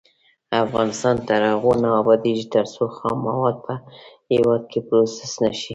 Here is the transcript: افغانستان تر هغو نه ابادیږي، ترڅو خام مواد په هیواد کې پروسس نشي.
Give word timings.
افغانستان 0.63 1.15
تر 1.27 1.41
هغو 1.51 1.71
نه 1.83 1.89
ابادیږي، 2.01 2.45
ترڅو 2.53 2.83
خام 2.95 3.17
مواد 3.27 3.55
په 3.65 3.73
هیواد 4.33 4.61
کې 4.71 4.79
پروسس 4.87 5.33
نشي. 5.43 5.69